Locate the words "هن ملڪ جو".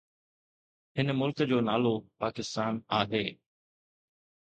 0.97-1.57